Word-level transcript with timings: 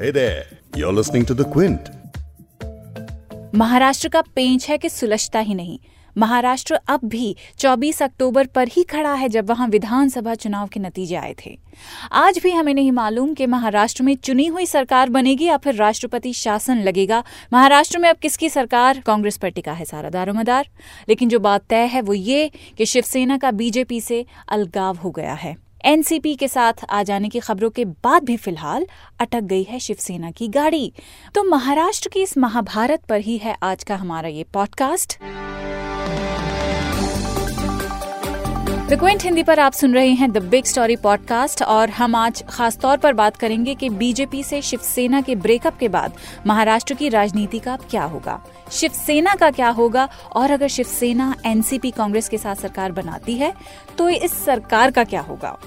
Hey 0.00 0.10
there, 0.12 0.42
you're 0.76 0.92
listening 0.92 1.24
to 1.24 1.34
The 1.34 1.44
Quint. 1.44 1.88
Maharashtra 3.54 4.08
का 4.08 4.20
पेंच 4.20 4.68
है 4.68 4.78
कि 4.78 4.88
सुलझता 4.88 5.38
ही 5.38 5.54
नहीं। 5.54 5.78
महाराष्ट्र 6.18 6.74
अब 6.74 7.00
भी 7.04 7.36
24 7.58 8.02
अक्टूबर 8.02 8.46
पर 8.46 8.68
ही 8.68 8.82
खड़ा 8.82 9.14
है 9.14 9.28
जब 9.28 9.48
वहाँ 9.48 9.68
विधानसभा 9.68 10.34
चुनाव 10.34 10.68
के 10.68 10.80
नतीजे 10.80 11.16
आए 11.16 11.34
थे। 11.46 11.58
आज 12.12 12.38
भी 12.38 12.50
हमें 12.50 12.74
नहीं 12.74 12.92
मालूम 12.92 13.34
कि 13.34 13.46
महाराष्ट्र 13.46 14.02
में 14.02 14.16
चुनी 14.16 14.46
हुई 14.46 14.66
सरकार 14.66 15.08
बनेगी 15.08 15.44
या 15.44 15.56
फिर 15.56 15.74
राष्ट्रपति 15.74 16.32
शासन 16.32 16.78
लगेगा। 16.78 17.24
महाराष्ट्र 17.52 17.98
में 17.98 18.08
अब 18.08 18.16
किसकी 18.16 18.48
सरकार? 18.48 19.00
कांग्रेस 19.00 19.36
पर 19.36 19.48
टिका 19.48 19.72
है 19.72 19.84
सारा 19.84 20.10
दारोमदार 20.10 20.68
लेकिन 21.08 21.28
जो 21.28 21.38
बात 21.38 21.66
तय 21.70 21.86
है 21.86 22.00
वो 22.00 22.14
ये 22.14 22.50
कि 22.78 22.86
शिवसेना 22.86 23.38
का 23.38 23.50
बीजेपी 23.50 24.00
से 24.00 24.26
अलगाव 24.48 24.96
हो 24.96 25.10
गया 25.10 25.34
है। 25.34 25.67
एनसीपी 25.84 26.34
के 26.34 26.48
साथ 26.48 26.72
आ 26.90 27.02
जाने 27.02 27.28
की 27.28 27.40
खबरों 27.40 27.70
के 27.70 27.84
बाद 27.84 28.24
भी 28.24 28.36
फ़िलहाल 28.36 28.86
अटक 29.20 29.40
गई 29.40 29.62
है 29.62 29.78
शिवसेना 29.78 30.30
की 30.30 30.48
गाड़ी। 30.48 30.92
तो 31.34 31.44
महाराष्ट्र 31.44 32.08
की 32.08 32.22
इस 32.22 32.38
महाभारत 32.38 33.04
पर 33.04 33.20
ही 33.20 33.38
है 33.38 33.56
आज 33.62 33.84
का 33.84 33.96
हमारा 33.96 34.28
ये 34.28 34.44
पॉडकास्ट 34.44 35.18
द 38.88 38.98
क्विंट 38.98 39.22
हिंदी 39.22 39.42
पर 39.42 39.60
आप 39.60 39.72
सुन 39.72 39.94
रहे 39.94 40.10
हैं 40.10 40.30
द 40.32 40.38
बिग 40.38 40.64
स्टोरी 40.64 40.96
पॉडकास्ट 40.96 41.62
और 41.62 41.90
हम 41.90 42.14
आज 42.14 42.42
खास 42.48 42.78
तौर 42.78 42.96
पर 42.96 43.12
बात 43.12 43.36
करेंगे 43.36 43.74
कि 43.74 43.88
बीजेपी 43.88 44.42
से 44.42 44.62
शिवसेना 44.62 45.20
के 45.20 45.34
ब्रेकअप 45.34 45.76
के 45.78 45.88
बाद 45.88 46.12
महाराष्ट्र 46.46 46.94
की 46.94 47.08
राजनीति 47.08 47.58
का 47.58 47.76
क्या 47.90 48.04
होगा? 48.04 48.40
शिवसेना 48.72 49.34
का 49.34 49.50
क्या 49.50 49.68
होगा? 49.68 50.08
और 50.32 50.50
अगर 50.50 50.68
शिवसेना 50.68 51.34
एनसीपी 51.46 51.90
कांग्रेस 51.90 52.28
के 52.28 52.38
साथ 52.38 52.54
सरकार 52.54 52.92
बनाती 52.92 53.34
है 53.34 53.52
तो 53.98 54.08
इस 54.08 54.44
सरकार 54.44 54.90
का 54.90 55.04
क्या 55.04 55.20
होगा? 55.20 55.58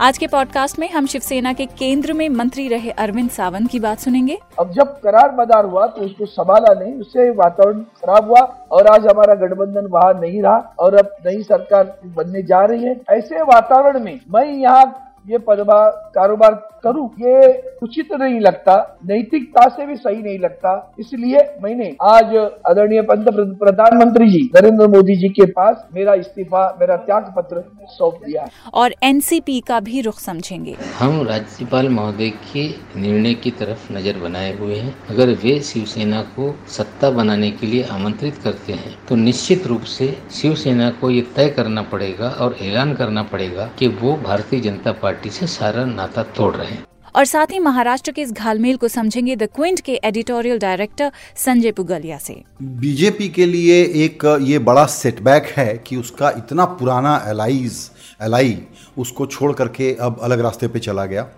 आज 0.00 0.18
के 0.18 0.26
पॉडकास्ट 0.26 0.78
में 0.78 0.88
हम 0.90 1.06
शिवसेना 1.06 1.52
के 1.52 1.64
केंद्र 1.68 2.12
में 2.12 2.28
मंत्री 2.28 2.66
रहे 2.68 2.90
अरविंद 2.90 3.30
सावंत 3.30 3.70
की 3.70 3.78
बात 3.80 3.98
सुनेंगे। 3.98 4.36
अब 4.58 4.72
जब 4.72 4.88
करार 5.00 5.34
मदार 5.38 5.64
हुआ 5.64 5.86
तो 5.86 6.02
उसको 6.02 6.26
संभाला 6.26 6.72
नहीं, 6.80 6.92
उससे 6.94 7.30
वातावरण 7.30 7.78
खराब 7.78 8.28
हुआ 8.28 8.40
और 8.70 8.86
आज 8.86 9.06
हमारा 9.06 9.34
गठबंधन 9.36 9.86
वहाँ 9.86 10.12
नहीं 10.20 10.42
रहा 10.42 10.56
और 10.78 10.94
अब 10.94 11.16
नई 11.26 11.42
सरकार 11.42 11.96
बनने 12.16 12.42
जा 12.42 12.64
रही 12.64 12.84
है। 12.84 12.96
ऐसे 13.10 13.42
वातावरण 13.44 14.00
में 14.00 14.20
मैं 14.34 14.44
यहाँ 14.44 14.84
ये 15.26 15.38
पदभार 15.46 15.90
कारोबार 16.14 16.54
करूँ 16.84 17.08
ये 17.20 17.36
उचित 17.82 18.12
नहीं 18.12 18.38
लगता 18.40 18.74
नैतिकता 19.06 19.66
से 19.68 19.86
भी 19.86 19.96
सही 19.96 20.22
नहीं 20.22 20.38
लगता 20.38 20.70
इसलिए 21.00 21.38
मैंने 21.62 21.88
आज 22.04 22.34
आदरणीय 22.36 23.02
पंत 23.02 23.28
प्रधानमंत्री 23.60 24.28
जी 24.30 24.42
नरेंद्र 24.56 24.86
मोदी 24.88 25.16
जी 25.16 25.28
के 25.30 25.46
पास 25.52 25.86
मेरा 25.94 26.14
इस्तीफा 26.16 26.62
मेरा 26.80 26.96
त्याग 26.98 27.32
पत्र 27.36 27.62
सौंप 27.88 28.20
दिया 28.26 28.46
और 28.74 28.94
एनसीपी 29.04 29.58
का 29.60 29.80
भी 29.80 30.00
रुख 30.00 30.18
समझेंगे। 30.18 30.76
हम 30.98 31.20
राज्यपाल 31.28 31.88
महोदय 31.88 32.30
के 32.44 32.68
निर्णय 33.00 33.34
की 33.36 33.50
तरफ़ 33.60 33.92
नज़र 33.92 34.20
बनाए 34.20 34.52
हुए 34.58 34.76
हैं। 34.76 34.94
अगर 35.10 35.34
वे 35.44 35.58
शिवसेना 35.62 36.22
को 36.36 36.54
सत्ता 36.68 37.10
बनाने 37.10 37.50
के 37.50 37.66
लिए 37.66 37.82
आमंत्रित 37.92 38.38
करते 38.44 38.72
हैं 38.74 38.94
तो 39.08 39.16
निश्चित 39.16 39.66
रूप 39.66 39.82
से 39.96 40.10
शिवसेना 40.32 40.90
को 41.00 41.10
ये 41.10 41.26
तय 41.36 41.48
करना 41.56 41.82
पड़ेगा 41.92 42.28
और 42.40 42.56
ऐलान 42.62 42.94
करना 42.94 43.22
पड़ेगा 43.32 43.70
कि 43.78 43.88
वो 44.00 44.16
भारतीय 44.24 44.60
जनता 44.60 44.92
पार्टी 44.92 45.14
से 45.24 45.46
सारा 45.46 45.84
नाता 45.84 46.22
तोड़ 46.22 46.54
रहे 46.54 46.66
हैं। 46.66 46.84
और 47.16 47.24
साथ 47.24 47.46
ही 47.46 47.58
महाराष्ट्र 47.58 48.12
के 48.12 48.22
इस 48.22 48.32
घालमेल 48.32 48.76
को 48.76 48.88
समझेंगे 48.88 49.36
द 49.36 49.42
क्विंट 49.42 49.80
के 49.80 50.00
एडिटोरियल 50.04 50.58
डायरेक्टर 50.58 51.12
संजय 51.36 51.72
पुगलिया 51.72 52.18
से। 52.18 52.42
बीजेपी 52.62 53.28
के 53.28 53.46
लिए 53.46 53.82
एक 53.82 54.38
ये 54.42 54.58
बड़ा 54.58 54.86
सेटबैक 54.86 55.44
है 55.46 55.84
कि 55.86 55.96
उसका 55.96 56.30
इतना 56.30 56.64
पुराना 56.64 57.24
एलाइज 57.26 57.90
एलाई 58.22 58.62
उसको 58.98 59.26
छोड़ 59.26 59.52
करके 59.52 59.94
अब 59.94 60.18
अलग 60.22 60.40
रास्ते 60.40 60.68
पे 60.68 60.78
चला 60.78 61.06
गया। 61.06 61.28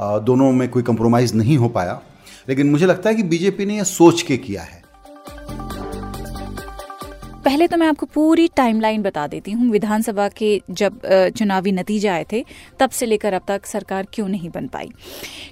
दोनों 0.00 0.52
में 0.52 0.68
कोई 0.68 0.82
कंप्रोमाइज़ 0.82 1.34
नहीं 1.34 1.56
हो 1.56 1.68
पाया। 1.68 2.00
लेकिन 2.48 2.70
मुझे 2.70 2.86
लगता 2.86 3.10
है 3.10 3.16
कि 3.16 3.22
बीजेपी 3.22 3.66
ने 3.66 3.76
यह 3.76 3.82
सोच 3.82 4.22
के 4.22 4.36
किया 4.36 4.62
है। 4.62 4.79
पहले 7.44 7.66
तो 7.66 7.76
मैं 7.76 7.86
आपको 7.86 8.06
पूरी 8.06 8.46
टाइमलाइन 8.48 9.02
बता 9.02 9.26
देती 9.26 9.50
हूँ। 9.50 9.70
विधानसभा 9.70 10.28
के 10.28 10.60
जब 10.70 11.00
चुनावी 11.36 11.72
नतीजे 11.72 12.08
आए 12.08 12.24
थे, 12.32 12.44
तब 12.80 12.90
से 12.90 13.06
लेकर 13.06 13.34
अब 13.34 13.42
तक 13.48 13.66
सरकार 13.66 14.06
क्यों 14.12 14.26
नहीं 14.28 14.50
बन 14.50 14.66
पाई? 14.66 14.88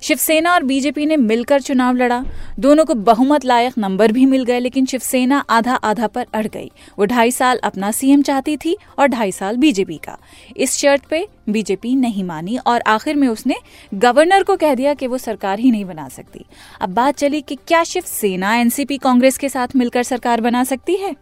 शिवसेना 0.03 0.53
और 0.55 0.63
बीजेपी 0.63 1.07
ने 1.07 1.17
मिलकर 1.17 1.61
चुनाव 1.61 1.97
लड़ा। 1.97 2.23
दोनों 2.59 2.85
को 2.85 2.95
बहुमत 2.95 3.45
लायक 3.45 3.79
नंबर 3.79 4.13
भी 4.13 4.27
मिल 4.27 4.45
गए, 4.45 4.59
लेकिन 4.61 4.87
शिवसेना 4.87 5.39
आधा 5.51 5.75
आधा 5.75 6.07
पर 6.07 6.27
अड़ 6.35 6.47
गई। 6.47 6.71
वो 6.99 7.05
ढाई 7.05 7.31
साल 7.31 7.61
अपना 7.65 7.91
सीएम 7.91 8.23
चाहती 8.23 8.57
थी 8.57 8.77
और 8.99 9.07
ढाई 9.07 9.33
साल 9.33 9.57
बीजेपी 9.57 9.97
का। 9.97 10.19
इस 10.57 10.77
शर्त 10.77 11.07
पे 11.07 11.27
बीजेपी 11.49 11.95
नहीं 11.97 12.25
मानी 12.25 12.57
और 12.59 12.81
आखिर 12.87 13.17
में 13.17 13.29
उसने 13.29 13.55
गवर्नर 13.95 14.43
को 14.43 14.57
कह 14.57 14.75
दिया 14.75 14.95
कि 14.95 15.07
वो 15.07 15.19
सरकार 15.19 15.59
ही 15.59 15.71
नहीं 15.71 15.85
बना 15.85 16.09
सकती। 16.09 16.45
अब 16.81 16.89
बात 16.89 17.17
चली 17.17 17.41
कि 17.41 17.57
क्या 17.69 17.85
शिवसेना, 17.85 18.55
एनसीपी, 18.57 18.99
कांग्रेस 18.99 19.39
के 19.39 19.49
साथ 19.49 19.77
मिलकर 19.77 20.03
सरकार 20.03 20.41
बना 20.41 20.65
सकती 20.65 20.97
है? 20.97 21.15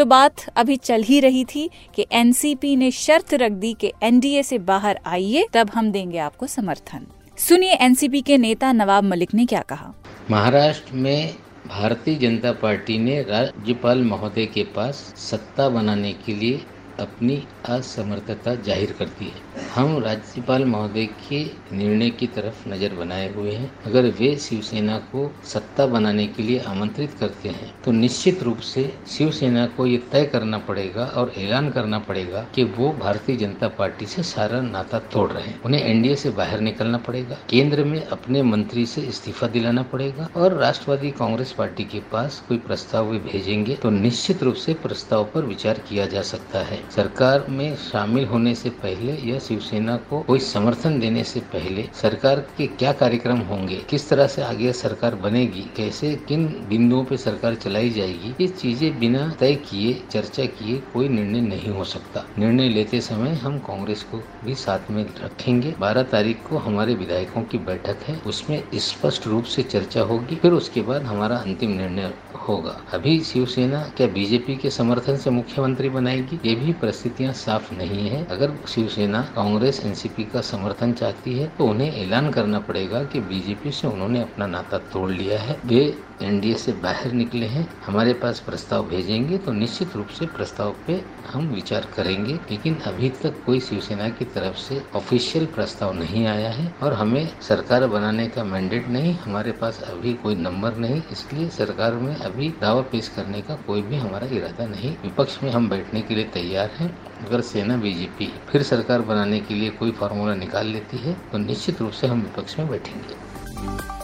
तो 0.00 0.04
बात 0.04 0.44
अभी 0.56 0.76
चल 0.76 1.02
ही 1.02 1.18
रही 1.20 1.44
थी 1.44 1.68
कि 1.94 2.06
एनसीपी 2.12 2.76
ने 2.76 2.90
शर्त 2.90 3.32
रख 3.34 3.52
दी 3.52 3.72
कि 3.74 3.92
एनडीए 4.02 4.42
से 4.42 4.58
बाहर 4.58 5.00
आइए, 5.06 5.46
तब 5.52 5.70
हम 5.70 5.90
देंगे 5.92 6.18
आपको 6.18 6.46
समर्थन। 6.46 7.06
सुनिए 7.38 7.72
एनसीपी 7.72 8.20
के 8.20 8.38
नेता 8.38 8.72
नवाब 8.72 9.04
मलिक 9.04 9.34
ने 9.34 9.46
क्या 9.46 9.60
कहा। 9.60 9.92
महाराष्ट्र 10.30 10.94
में 10.94 11.34
भारतीय 11.66 12.14
जनता 12.14 12.52
पार्टी 12.52 12.98
ने 12.98 13.20
राज्यपाल 13.22 14.02
महोदय 14.04 14.46
के 14.46 14.64
पास 14.76 15.02
सत्ता 15.16 15.68
बनाने 15.68 16.12
के 16.12 16.34
लिए 16.34 16.60
अपनी 17.00 17.42
असमर्थता 17.68 18.54
ज़ाहिर 18.56 18.94
करती 18.98 19.24
है। 19.26 19.68
हम 19.74 19.98
राज्यपाल 20.00 20.64
महोदय 20.66 21.06
के 21.20 21.42
निर्णय 21.72 22.10
की 22.12 22.26
तरफ़ 22.28 22.68
नज़र 22.68 22.94
बनाए 22.94 23.32
हुए 23.34 23.52
हैं। 23.52 23.70
अगर 23.86 24.06
वे 24.18 24.34
शिवसेना 24.38 24.96
को 25.12 25.30
सत्ता 25.44 25.86
बनाने 25.88 26.26
के 26.28 26.42
लिए 26.42 26.58
आमंत्रित 26.68 27.14
करते 27.20 27.48
हैं 27.50 27.72
तो 27.84 27.92
निश्चित 27.92 28.42
रूप 28.42 28.58
से 28.64 28.82
शिवसेना 29.08 29.66
को 29.76 29.86
ये 29.86 29.96
तय 30.12 30.24
करना 30.26 30.58
पड़ेगा 30.60 31.04
और 31.16 31.32
ऐलान 31.38 31.70
करना 31.70 31.98
पड़ेगा 32.00 32.46
कि 32.54 32.64
वो 32.70 32.92
भारतीय 32.94 33.36
जनता 33.36 33.68
पार्टी 33.78 34.06
से 34.06 34.22
सारा 34.24 34.60
नाता 34.62 34.98
तोड़ 35.12 35.30
रहे 35.30 35.44
हैं। 35.44 35.60
उन्हें 35.62 35.82
एनडीए 35.82 36.14
से 36.16 36.30
बाहर 36.32 36.60
निकलना 36.60 36.98
पड़ेगा, 37.00 37.36
केंद्र 37.50 37.84
में 37.84 38.02
अपने 38.02 38.42
मंत्री 38.44 38.86
से 38.86 39.00
इस्तीफा 39.02 39.46
दिलाना 39.48 39.82
पड़ेगा 39.84 40.28
और 40.36 40.56
राष्ट्रवादी 40.56 41.10
कांग्रेस 41.12 41.52
पार्टी 41.52 41.84
के 41.84 42.00
पास 42.12 42.42
कोई 42.48 42.58
प्रस्ताव 42.60 43.10
वे 43.10 43.18
भेजेंगे 43.22 43.74
तो 43.76 43.90
निश्चित 43.92 44.42
रूप 44.42 44.54
से 44.56 44.74
प्रस्ताव 44.76 45.24
पर 45.34 45.44
विचार 45.44 45.78
किया 45.88 46.06
जा 46.06 46.22
सकता 46.24 46.62
है। 46.62 46.78
सरकार 46.90 47.44
में 47.48 47.74
शामिल 47.76 48.24
होने 48.26 48.54
से 48.54 48.70
पहले 48.82 49.12
या 49.24 49.38
शिवसेना 49.38 49.96
को 50.08 50.20
कोई 50.22 50.38
समर्थन 50.38 50.98
देने 51.00 51.22
से 51.24 51.40
पहले 51.52 51.84
सरकार 51.94 52.40
के 52.56 52.66
क्या 52.68 52.92
कार्यक्रम 52.92 53.38
होंगे, 53.40 53.76
किस 53.90 54.08
तरह 54.08 54.26
से 54.26 54.42
आगे 54.42 54.72
सरकार 54.72 55.14
बनेगी, 55.14 55.62
कैसे, 55.76 56.14
किन 56.28 56.46
बिंदुओं 56.68 57.04
पे 57.04 57.16
सरकार 57.16 57.54
चलाई 57.54 57.90
जाएगी, 57.90 58.34
ये 58.40 58.48
चीज़ें 58.48 58.98
बिना 59.00 59.28
तय 59.40 59.54
किए, 59.62 59.92
चर्चा 60.10 60.44
किए 60.48 60.76
कोई 60.92 61.08
निर्णय 61.08 61.40
नहीं 61.40 61.70
हो 61.70 61.84
सकता। 61.84 62.24
निर्णय 62.38 62.68
लेते 62.68 63.00
समय 63.00 63.34
हम 63.34 63.58
कांग्रेस 63.60 64.02
को 64.04 64.22
भी 64.44 64.54
साथ 64.56 64.90
में 64.90 65.02
रखेंगे। 65.22 65.74
बारह 65.80 66.02
तारीख 66.10 66.42
को 66.48 66.58
हमारे 66.58 66.94
विधायकों 66.94 67.42
की 67.42 67.58
बैठक 67.60 68.02
है, 68.08 68.20
उसमें 68.26 68.62
स्पष्ट 68.74 69.26
रूप 69.26 69.44
से 69.44 69.62
चर्चा 69.62 70.02
होगी, 70.02 70.36
फिर 70.36 70.52
उसके 70.52 70.82
बाद 70.82 71.02
हमारा 71.02 71.36
अंतिम 71.38 71.70
निर्णय 71.70 72.12
होगा। 72.40 72.76
अभी 72.94 73.18
शिवसेना 73.22 73.82
क्या 73.96 74.06
बीजेपी 74.08 74.56
के 74.56 74.70
समर्थन 74.70 75.16
से 75.16 75.30
मुख्यमंत्री 75.30 75.88
बनाएगी, 75.90 76.38
ये 76.44 76.54
भी 76.54 76.69
परिस्थितियाँ 76.72 77.32
साफ़ 77.32 77.72
नहीं 77.74 78.08
है। 78.08 78.24
अगर 78.26 78.52
शिवसेना, 78.68 79.22
कांग्रेस, 79.36 79.80
एनसीपी 79.86 80.24
का 80.24 80.40
समर्थन 80.42 80.92
चाहती 80.92 81.38
है 81.38 81.48
तो 81.48 81.66
उन्हें 81.66 81.92
ऐलान 81.96 82.30
करना 82.30 82.58
पड़ेगा 82.60 83.02
कि 83.04 83.20
बीजेपी 83.22 83.70
से 83.70 83.88
उन्होंने 83.88 84.20
अपना 84.20 84.46
नाता 84.46 84.78
तोड़ 84.92 85.10
लिया 85.10 85.38
है। 85.38 85.58
वे 85.66 85.82
एनडीए 86.22 86.54
से 86.54 86.72
बाहर 86.82 87.12
निकले 87.12 87.46
हैं, 87.46 87.66
हमारे 87.86 88.12
पास 88.14 88.40
प्रस्ताव 88.40 88.88
भेजेंगे 88.88 89.38
तो 89.38 89.52
निश्चित 89.52 89.96
रूप 89.96 90.08
से 90.08 90.26
प्रस्ताव 90.28 90.74
पे 90.86 91.00
हम 91.26 91.46
विचार 91.48 91.86
करेंगे। 91.96 92.34
लेकिन 92.50 92.74
अभी 92.86 93.08
तक 93.22 93.42
कोई 93.46 93.60
शिवसेना 93.60 94.08
की 94.08 94.24
तरफ़ 94.26 94.56
से 94.58 94.80
ऑफिशियल 94.96 95.46
प्रस्ताव 95.46 95.92
नहीं 95.94 96.26
आया 96.26 96.50
है 96.50 96.72
और 96.82 96.92
हमें 96.92 97.28
सरकार 97.42 97.86
बनाने 97.86 98.26
का 98.28 98.44
मैंडेट 98.44 98.88
नहीं, 98.88 99.14
हमारे 99.16 99.52
पास 99.52 99.80
अभी 99.82 100.12
कोई 100.14 100.34
नंबर 100.36 100.76
नहीं, 100.76 101.02
इसलिए 101.12 101.48
सरकार 101.50 101.94
में 101.94 102.14
अभी 102.16 102.48
दावा 102.60 102.82
पेश 102.82 103.08
करने 103.08 103.40
का 103.42 103.54
कोई 103.66 103.82
भी 103.82 103.96
हमारा 103.96 104.26
इरादा 104.28 104.66
नहीं। 104.66 104.94
विपक्ष 105.02 105.42
में 105.42 105.50
हम 105.50 105.68
बैठने 105.70 106.00
के 106.00 106.14
लिए 106.14 106.24
तैयार 106.34 106.70
हैं, 106.70 106.90
अगर 107.20 107.40
सेना 107.42 107.76
बीजेपी 107.76 108.32
फिर 108.48 108.62
सरकार 108.62 109.02
बनाने 109.02 109.40
के 109.40 109.54
लिए 109.54 109.70
कोई 109.70 109.90
फार्मूला 109.92 110.34
निकाल 110.34 110.66
लेती 110.66 110.98
है 110.98 111.16
तो 111.32 111.38
निश्चित 111.38 111.80
रूप 111.80 111.92
से 111.92 112.06
हम 112.06 112.20
विपक्ष 112.22 112.58
में 112.58 112.68
बैठेंगे। 112.68 113.99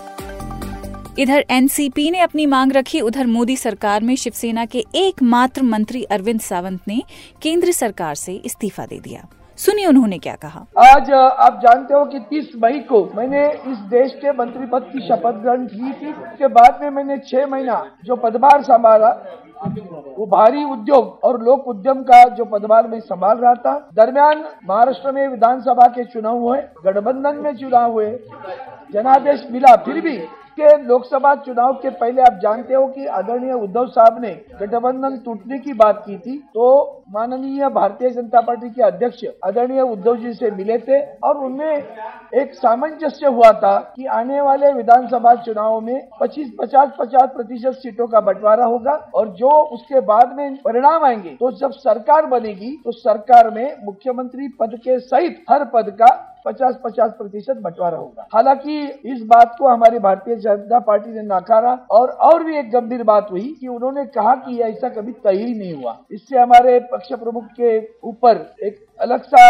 इधर 1.18 1.44
एनसीपी 1.50 2.10
ने 2.10 2.18
अपनी 2.20 2.44
मांग 2.46 2.72
रखी। 2.72 3.00
उधर 3.00 3.26
मोदी 3.26 3.56
सरकार 3.56 4.02
में 4.02 4.14
शिवसेना 4.16 4.64
के 4.64 4.84
एकमात्र 4.94 5.62
मंत्री 5.62 6.02
अरविंद 6.04 6.40
सावंत 6.40 6.80
ने 6.88 7.02
केंद्र 7.42 7.72
सरकार 7.72 8.14
से 8.14 8.32
इस्तीफा 8.44 8.86
दे 8.86 8.98
दिया। 9.00 9.24
सुनिए 9.58 9.86
उन्होंने 9.86 10.18
क्या 10.18 10.34
कहा। 10.34 10.60
आज 10.78 11.10
आप 11.10 11.60
जानते 11.62 11.94
हो 11.94 12.04
कि 12.04 12.18
30 12.30 12.50
मई 12.56 12.78
को 12.80 13.02
मैंने 13.16 13.46
इस 13.70 13.78
देश 13.90 14.12
के 14.14 14.32
मंत्री 14.32 14.66
पद 14.66 14.90
की 14.92 15.06
शपथ 15.06 15.40
ग्रहण 15.42 15.66
की 15.66 15.92
थी। 15.92 16.12
उसके 16.12 16.46
बाद 16.48 16.78
में 16.82 16.90
मैंने 16.90 17.18
छह 17.18 17.46
महीना 17.46 17.84
जो 18.04 18.16
पदभार 18.16 18.62
संभाला 18.62 19.10
वो 19.58 20.26
भारी 20.26 20.64
उद्योग 20.64 21.24
और 21.24 21.40
लोक 21.42 21.68
उद्यम 21.68 22.02
का 22.02 22.22
जो 22.36 22.44
पदभार 22.44 22.88
में 22.88 22.98
संभाल 23.00 23.36
रहा 23.38 23.54
था। 23.56 23.76
दरमियान 23.94 24.44
महाराष्ट्र 24.68 25.12
में 25.12 25.26
विधानसभा 25.28 25.86
के 25.88 26.04
चुनाव 26.04 26.38
हुए, 26.38 26.58
गठबंधन 26.84 27.36
में 27.36 27.54
चुनाव 27.56 27.92
हुए, 27.92 28.10
जनादेश 28.92 29.46
मिला। 29.50 29.74
फिर 29.76 30.00
भी 30.00 30.18
के 30.58 30.76
लोकसभा 30.82 31.34
चुनाव 31.36 31.72
के 31.72 31.90
पहले 31.90 32.22
आप 32.22 32.38
जानते 32.42 32.74
हो 32.74 32.86
कि 32.86 33.06
आदरणीय 33.06 33.52
उद्धव 33.54 33.86
साहब 33.86 34.20
ने 34.22 34.30
गठबंधन 34.60 35.16
टूटने 35.24 35.58
की 35.58 35.72
बात 35.72 36.02
की 36.06 36.16
थी 36.18 36.36
तो 36.54 36.68
माननीय 37.10 37.68
भारतीय 37.68 38.10
जनता 38.10 38.40
पार्टी 38.40 38.70
के 38.70 38.82
अध्यक्ष 38.82 39.24
आदरणीय 39.44 39.80
उद्धव 39.82 40.16
जी 40.16 40.32
से 40.34 40.50
मिले 40.50 40.78
थे 40.78 41.00
और 41.24 41.44
उनमें 41.44 41.74
एक 42.34 42.54
सामंजस्य 42.54 43.26
हुआ 43.26 43.50
था 43.54 43.76
कि 43.96 44.06
आने 44.12 44.40
वाले 44.40 44.72
विधानसभा 44.72 45.34
चुनाव 45.42 45.80
में 45.80 46.08
25 46.22 46.48
50 46.60 46.96
50 47.00 47.28
प्रतिशत 47.34 47.78
सीटों 47.82 48.06
का 48.06 48.20
बंटवारा 48.22 48.64
होगा 48.66 48.94
और 49.14 49.28
जो 49.34 49.45
उसके 49.48 50.00
बाद 50.00 50.36
में 50.36 50.56
परिणाम 50.56 51.04
आएँगे 51.04 51.30
तो 51.30 51.50
जब 51.52 51.70
सरकार 51.70 52.26
बनेगी 52.26 52.70
तो 52.84 52.92
सरकार 52.92 53.50
में 53.50 53.76
मुख्यमंत्री 53.84 54.48
पद 54.60 54.78
के 54.84 54.98
सहित 54.98 55.44
हर 55.50 55.64
पद 55.64 55.90
का 55.92 56.14
50-50 56.46 57.10
प्रतिशत 57.18 57.56
बंटवारा 57.56 57.98
होगा। 57.98 58.26
हालाँकि 58.34 58.80
इस 59.06 59.22
बात 59.26 59.54
को 59.58 59.68
हमारी 59.68 59.98
भारतीय 59.98 60.36
जनता 60.36 60.78
पार्टी 60.80 61.10
ने 61.10 61.22
नकारा 61.24 61.72
और 61.90 62.10
और 62.26 62.44
भी 62.44 62.58
एक 62.58 62.70
गंभीर 62.70 63.02
बात 63.04 63.30
हुई 63.30 63.56
कि 63.60 63.68
उन्होंने 63.68 64.04
कहा 64.08 64.34
कि 64.36 64.58
ऐसा 64.62 64.88
कभी 64.90 65.12
तय 65.14 65.36
ही 65.36 65.54
नहीं 65.54 65.74
हुआ। 65.74 65.96
इससे 66.12 66.38
हमारे 66.38 66.78
पक्ष 66.92 67.12
प्रमुख 67.14 67.44
के 67.60 67.78
ऊपर 68.02 68.46
एक 68.62 68.84
अलग 69.00 69.22
सा 69.24 69.42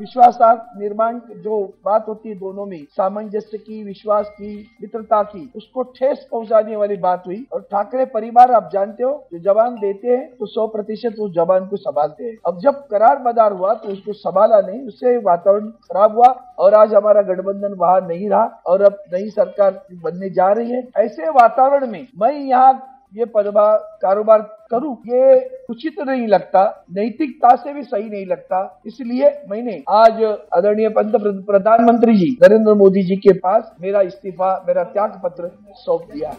विश्वास 0.00 0.38
निर्माण 0.78 1.18
जो 1.36 1.58
बात 1.84 2.04
होती 2.08 2.28
है 2.28 2.34
दोनों 2.34 2.64
में, 2.66 2.84
सामंजस्य 2.86 3.58
की, 3.58 3.82
विश्वास 3.84 4.28
की, 4.30 4.54
मित्रता 4.82 5.22
की, 5.22 5.50
उसको 5.56 5.82
ठेस 5.90 6.26
पहुँचाने 6.32 6.76
वाली 6.76 6.96
बात 6.96 7.22
हुई। 7.26 7.46
और 7.52 7.60
ठाकरे 7.62 8.04
परिवार 8.06 8.52
आप 8.52 8.68
जानते 8.72 9.04
हो, 9.04 9.10
जो 9.32 9.38
जवान 9.38 9.74
देते 9.76 10.08
हैं 10.08 10.36
तो 10.36 10.46
सौ 10.46 10.66
प्रतिशत 10.66 11.16
उस 11.20 11.32
जवान 11.34 11.66
को 11.68 11.76
संभालते 11.76 12.24
हैं। 12.24 12.36
अब 12.46 12.58
जब 12.60 12.86
करार 12.88 13.22
मदार 13.26 13.52
हुआ 13.52 13.72
तो 13.74 13.88
उसको 13.88 14.12
संभाला 14.14 14.60
नहीं, 14.60 14.80
उससे 14.82 15.16
वातावरण 15.18 15.68
खराब 15.86 16.16
हुआ। 16.16 16.28
और 16.58 16.74
आज 16.74 16.94
हमारा 16.94 17.22
गठबंधन 17.24 17.74
वहाँ 17.78 18.00
नहीं 18.02 18.28
रहा 18.30 18.44
और 18.66 18.82
अब 18.82 18.98
नई 19.12 19.28
सरकार 19.30 19.80
बनने 20.04 20.30
जा 20.30 20.52
रही 20.52 20.70
है। 20.72 20.86
ऐसे 20.98 21.30
वातावरण 21.32 21.86
में 21.86 22.06
मैं 22.20 22.32
यहाँ 22.32 22.72
ये 23.14 23.24
पदभा 23.26 23.72
कारोबार 24.02 24.40
करूँ, 24.70 24.96
ये 25.06 25.36
उचित 25.70 26.00
नहीं 26.00 26.26
लगता, 26.28 26.64
नैतिकता 26.92 27.54
से 27.56 27.72
भी 27.72 27.82
सही 27.82 28.08
नहीं 28.10 28.26
लगता। 28.26 28.80
इसलिए 28.86 29.30
मैंने 29.50 29.82
आज 29.90 30.22
आदरणीय 30.22 30.88
प्रधानमंत्री 30.88 32.16
जी, 32.16 32.30
नरेंद्र 32.42 32.74
मोदी 32.74 33.02
जी 33.04 33.16
के 33.18 33.32
पास 33.38 33.72
मेरा 33.80 34.00
इस्तीफा, 34.02 34.52
मेरा 34.68 34.84
त्याग 34.84 35.20
पत्र 35.24 35.50
सौंप 35.76 36.08
दिया। 36.12 36.34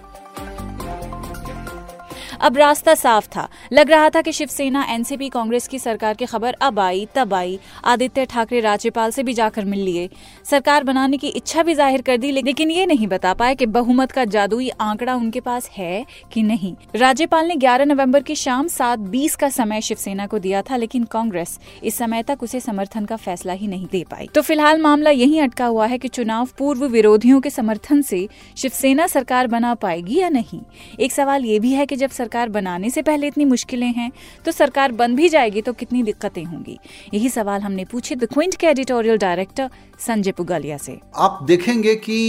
अब 2.41 2.57
रास्ता 2.57 2.93
साफ़ 2.95 3.27
था। 3.27 3.47
लग 3.73 3.91
रहा 3.91 4.09
था 4.09 4.21
कि 4.21 4.31
शिवसेना, 4.31 4.83
एनसीपी, 4.89 5.29
कांग्रेस 5.29 5.67
की 5.67 5.79
सरकार 5.79 6.13
की 6.13 6.25
खबर 6.25 6.55
अब 6.61 6.79
आई, 6.79 7.07
तब 7.15 7.33
आई। 7.33 7.59
आदित्य 7.85 8.25
ठाकरे 8.25 8.59
राज्यपाल 8.59 9.11
से 9.11 9.23
भी 9.23 9.33
जाकर 9.33 9.65
मिल 9.65 9.79
लिए। 9.79 10.09
सरकार 10.45 10.83
बनाने 10.83 11.17
की 11.17 11.27
इच्छा 11.27 11.63
भी 11.63 11.73
ज़ाहिर 11.73 12.01
कर 12.01 12.17
दी, 12.17 12.31
लेकिन 12.31 12.71
ये 12.71 12.85
नहीं 12.85 13.07
बता 13.07 13.33
पाए 13.33 13.55
कि 13.55 13.65
बहुमत 13.65 14.11
का 14.11 14.25
जादुई 14.25 14.69
आंकड़ा 14.69 15.15
उनके 15.15 15.39
पास 15.39 15.69
है 15.69 16.05
कि 16.33 16.43
नहीं। 16.43 16.73
राज्यपाल 16.95 17.47
ने 17.47 17.55
11 17.55 17.85
नवंबर 17.85 18.23
की 18.23 18.35
शाम 18.35 18.67
सात 18.67 18.99
बीस 18.99 19.35
का 19.35 19.49
समय 19.49 19.81
शिवसेना 19.81 20.27
को 20.27 20.39
दिया 20.39 20.61
था, 20.61 20.75
लेकिन 20.75 21.03
कांग्रेस 21.03 21.59
इस 21.83 21.97
समय 21.97 22.23
तक 22.23 22.43
उसे 22.43 22.59
समर्थन 22.59 23.05
का 23.05 23.15
फैसला 23.15 23.53
ही 23.53 23.67
नहीं 23.67 23.87
दे 23.91 24.03
पाई। 24.11 24.27
तो 24.35 24.41
फ़िलहाल 24.41 24.81
मामला 24.81 25.09
यही 25.09 25.39
अटका 25.39 25.65
हुआ 25.65 25.85
है 25.85 25.97
कि 25.97 26.07
चुनाव 26.07 26.47
पूर्व 26.57 26.85
विरोधियों 26.85 27.41
के 27.41 27.49
समर्थन 27.49 28.01
से 28.01 28.27
शिवसेना 28.57 29.07
सरकार 29.07 29.47
बना 29.47 29.73
पाएगी 29.75 30.19
या 30.19 30.29
नहीं। 30.29 30.61
एक 30.99 31.11
सवाल 31.11 31.45
ये 31.45 31.59
भी 31.59 31.71
है 31.73 31.85
कि 31.85 31.95
जब 31.95 32.09
सरकार 32.29 32.49
बनाने 32.49 32.89
से 32.89 33.01
पहले 33.01 33.27
इतनी 33.27 33.45
मुश्किलें 33.45 33.91
हैं 33.93 34.11
तो 34.45 34.51
सरकार 34.51 34.91
बन 34.91 35.15
भी 35.15 35.29
जाएगी 35.29 35.61
तो 35.61 35.71
कितनी 35.73 36.01
दिक्कतें 36.03 36.43
होंगी? 36.43 36.77
यही 37.13 37.29
सवाल 37.29 37.61
हमने 37.61 37.85
पूछे 37.85 38.15
द 38.15 38.25
क्विंट 38.33 38.55
के 38.55 38.67
एडिटोरियल 38.67 39.17
डायरेक्टर 39.17 39.69
संजय 39.99 40.31
पुगालिया 40.31 40.77
से। 40.77 40.99
आप 41.17 41.39
देखेंगे 41.43 41.95
कि 41.95 42.19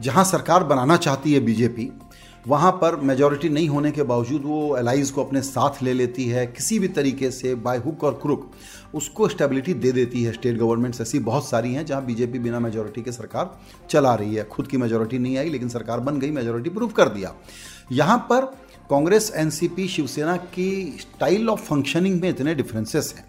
जहाँ 0.00 0.24
सरकार 0.24 0.64
बनाना 0.64 0.96
चाहती 0.98 1.32
है 1.32 1.40
बीजेपी 1.40 1.90
वहाँ 2.48 2.70
पर 2.72 2.94
मेजॉरिटी 2.96 3.48
नहीं 3.48 3.68
होने 3.68 3.90
के 3.90 4.02
बावजूद 4.02 4.42
वो 4.44 4.76
एलाइज 4.76 5.10
को 5.10 5.24
अपने 5.24 5.40
साथ 5.42 5.82
ले 5.82 5.92
लेती 5.92 6.24
है, 6.24 6.46
किसी 6.46 6.78
भी 6.78 6.88
तरीके 6.88 7.30
से 7.30 7.54
बाय 7.56 7.78
हुक 7.78 8.04
और 8.04 8.18
क्रुक 8.22 8.50
उसको 8.94 9.28
स्टेबिलिटी 9.28 9.74
दे 9.74 9.92
देती 9.92 10.22
है 10.22 10.32
स्टेट 10.32 10.56
गवर्नमेंट्स 10.58 11.00
ऐसी 11.00 11.18
बहुत 11.20 11.48
सारी 11.48 11.72
हैं 11.74 11.84
जहाँ 11.86 12.04
बीजेपी 12.06 12.38
बिना 12.38 12.60
मेजोरिटी 12.60 13.02
के 13.02 13.12
सरकार 13.12 13.58
चला 13.90 14.14
रही 14.14 14.34
है। 14.34 14.44
खुद 14.44 14.66
की 14.66 14.76
मेजोरिटी 14.76 15.18
नहीं 15.18 15.36
आई, 15.38 15.50
लेकिन 15.50 15.68
सरकार 15.68 16.00
बन 16.00 16.18
गई 16.18 16.30
मेजोरिटी 16.30 16.70
प्रूव 16.70 16.90
कर 16.90 17.08
दिया। 17.08 17.34
यहाँ 17.92 18.18
पर 18.30 18.44
कांग्रेस 18.90 19.32
एनसीपी 19.36 19.88
शिवसेना 19.88 20.36
की 20.36 20.98
स्टाइल 21.00 21.48
ऑफ़ 21.48 21.60
फंक्शनिंग 21.62 22.20
में 22.22 22.28
इतने 22.30 22.54
डिफरेंसेस 22.54 23.14
हैं। 23.16 23.28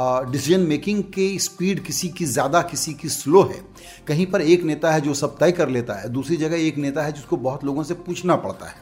डिसीज़न 0.00 0.60
मेकिंग 0.60 1.02
की 1.04 1.38
स्पीड 1.38 1.82
किसी 1.84 2.08
की 2.08 2.24
ज़्यादा, 2.24 2.60
किसी 2.62 2.92
की 2.94 3.08
स्लो 3.08 3.42
है। 3.42 3.60
कहीं 4.06 4.26
पर 4.26 4.40
एक 4.42 4.62
नेता 4.62 4.92
है 4.92 5.00
जो 5.00 5.14
सब 5.14 5.36
तय 5.38 5.52
कर 5.52 5.68
लेता 5.68 5.94
है, 5.94 6.08
दूसरी 6.08 6.36
जगह 6.36 6.56
एक 6.56 6.76
नेता 6.78 7.02
है 7.02 7.12
जिसको 7.12 7.36
बहुत 7.36 7.64
लोगों 7.64 7.82
से 7.82 7.94
पूछना 7.96 8.36
पड़ता 8.36 8.66
है। 8.66 8.76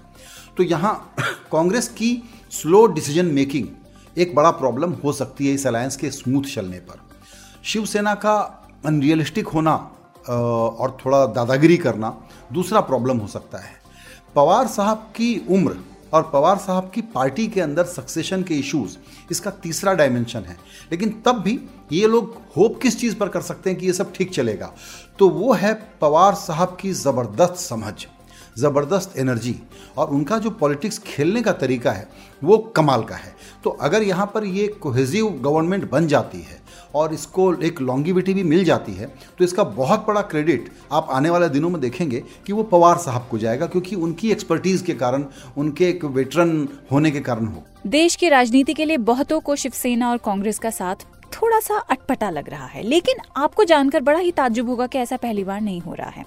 तो 0.56 0.62
यहाँ 0.62 1.14
कांग्रेस 1.52 1.88
की 1.88 2.22
स्लो 2.50 2.86
डिसीज़न 2.86 3.26
मेकिंग 3.26 3.66
एक 4.16 4.34
बड़ा 4.34 4.50
प्रॉब्लम 4.50 4.92
हो 5.04 5.12
सकती 5.12 5.46
है 5.46 5.54
इस 5.54 5.66
अलायंस 5.66 5.96
के 5.96 6.10
स्मूथ 6.10 6.54
चलने 6.54 6.78
पर। 6.80 7.00
शिवसेना 7.64 8.14
का 8.14 8.36
अनरियलिस्टिक 8.86 9.48
होना 9.48 9.74
और 10.28 10.96
थोड़ा 11.04 11.24
दादागिरी 11.26 11.76
करना 11.76 12.16
दूसरा 12.52 12.80
प्रॉब्लम 12.80 13.18
हो 13.18 13.26
सकता 13.28 13.58
है। 13.58 13.74
पवार 14.34 14.66
साहब 14.66 15.10
की 15.16 15.36
उम्र 15.50 15.76
और 16.12 16.30
पवार 16.32 16.58
साहब 16.58 16.90
की 16.94 17.02
पार्टी 17.02 17.46
के 17.46 17.60
अंदर 17.60 17.84
सक्सेशन 17.84 18.42
के 18.42 18.54
इश्यूज़ 18.54 18.96
इसका 19.30 19.50
तीसरा 19.50 19.94
डायमेंशन 19.94 20.40
है। 20.40 20.56
लेकिन 20.92 21.22
तब 21.26 21.40
भी 21.40 21.58
ये 21.92 22.06
लोग 22.06 22.36
होप 22.56 22.80
किस 22.82 23.00
चीज़ 23.00 23.16
पर 23.16 23.28
कर 23.28 23.40
सकते 23.40 23.70
हैं 23.70 23.78
कि 23.78 23.86
ये 23.86 23.92
सब 23.92 24.12
ठीक 24.12 24.34
चलेगा? 24.34 24.72
तो 25.18 25.28
वो 25.28 25.52
है 25.52 25.74
पवार 26.00 26.34
साहब 26.34 26.76
की 26.80 26.92
ज़बरदस्त 26.92 27.54
समझ। 27.54 28.06
ज़बरदस्त 28.56 29.18
एनर्जी 29.18 29.54
और 29.98 30.10
उनका 30.10 30.38
जो 30.38 30.50
पॉलिटिक्स 30.52 30.98
खेलने 30.98 31.42
का 31.42 31.52
तरीका 31.54 31.92
है, 31.92 32.08
वो 32.42 32.58
कमाल 32.76 33.02
का 33.02 33.16
है। 33.16 33.34
तो 33.64 33.70
अगर 33.70 34.02
यहाँ 34.02 34.26
पर 34.34 34.44
ये 34.46 34.66
कोहेजिव 34.80 35.28
गवर्नमेंट 35.44 35.90
बन 35.90 36.06
जाती 36.06 36.38
है 36.40 36.58
और 36.94 37.14
इसको 37.14 37.52
एक 37.62 37.80
लॉन्गिविटी 37.80 38.34
भी 38.34 38.42
मिल 38.44 38.64
जाती 38.64 38.92
है 38.92 39.06
तो 39.38 39.44
इसका 39.44 39.64
बहुत 39.64 40.04
बड़ा 40.06 40.20
क्रेडिट 40.22 40.70
आप 40.92 41.08
आने 41.10 41.30
वाले 41.30 41.48
दिनों 41.48 41.70
में 41.70 41.80
देखेंगे 41.80 42.22
कि 42.46 42.52
वो 42.52 42.62
पवार 42.64 42.98
साहब 42.98 43.26
को 43.30 43.38
जाएगा, 43.38 43.66
क्योंकि 43.66 43.96
उनकी 43.96 44.30
एक्सपर्टीज 44.30 44.82
के 44.82 44.94
कारण, 44.94 45.24
उनके 45.56 45.88
एक 45.88 46.04
वेटरन 46.06 46.68
होने 46.92 47.10
के 47.10 47.20
कारण 47.22 47.46
हो। 47.46 47.64
देश 47.88 48.16
की 48.16 48.28
राजनीति 48.28 48.74
के 48.74 48.84
लिए 48.84 48.96
बहुतों 49.04 49.40
को 49.40 49.56
शिवसेना 49.56 50.10
और 50.10 50.16
कांग्रेस 50.18 50.58
का 50.58 50.70
साथ 50.72 51.06
थोड़ा 51.32 51.58
सा 51.60 51.78
अटपटा 51.80 52.30
लग 52.30 52.48
रहा 52.50 52.66
है, 52.66 52.82
लेकिन 52.82 53.16
आपको 53.36 53.64
जानकर 53.64 54.00
बड़ा 54.00 54.18
ही 54.18 54.30
ताज्जुब 54.32 54.68
होगा 54.68 54.86
कि 54.86 54.98
ऐसा 54.98 55.16
पहली 55.16 55.44
बार 55.44 55.60
नहीं 55.60 55.80
हो 55.80 55.94
रहा 55.94 56.10
है। 56.10 56.24